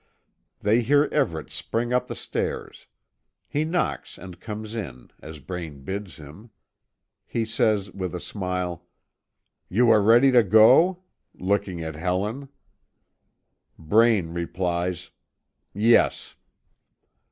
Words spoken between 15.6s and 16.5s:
"Yes."